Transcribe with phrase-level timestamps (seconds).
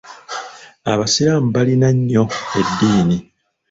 [0.91, 2.23] Abasiraamu balina nnyo
[2.59, 3.17] eddiini